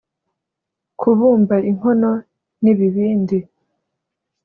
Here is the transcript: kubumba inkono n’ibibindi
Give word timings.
kubumba 0.99 1.55
inkono 1.71 2.11
n’ibibindi 2.63 3.37